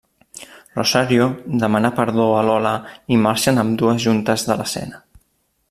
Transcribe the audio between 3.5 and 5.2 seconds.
ambdues juntes de l'escena.